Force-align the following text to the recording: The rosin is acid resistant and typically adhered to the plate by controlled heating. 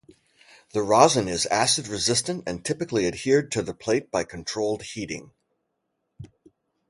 The 0.71 0.81
rosin 0.81 1.27
is 1.27 1.45
acid 1.45 1.87
resistant 1.87 2.45
and 2.47 2.65
typically 2.65 3.05
adhered 3.05 3.51
to 3.51 3.61
the 3.61 3.75
plate 3.75 4.09
by 4.09 4.23
controlled 4.23 4.81
heating. 4.81 5.31